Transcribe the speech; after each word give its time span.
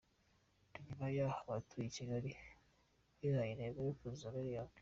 Ni 0.71 0.79
nyuma 0.87 1.05
y’aho 1.17 1.39
abatuye 1.45 1.85
i 1.89 1.95
Kigali 1.97 2.31
bihaye 3.19 3.51
intego 3.53 3.79
yo 3.87 3.93
kuzuza 3.97 4.35
miliyoni. 4.35 4.73